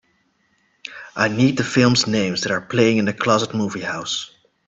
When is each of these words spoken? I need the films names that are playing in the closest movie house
I 1.15 1.27
need 1.27 1.57
the 1.57 1.63
films 1.63 2.07
names 2.07 2.41
that 2.41 2.51
are 2.51 2.59
playing 2.59 2.97
in 2.97 3.05
the 3.05 3.13
closest 3.13 3.53
movie 3.53 3.81
house 3.81 4.33